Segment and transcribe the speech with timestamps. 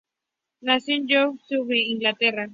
[0.61, 2.49] Nació en Yeovil, Somerset, Inglaterra.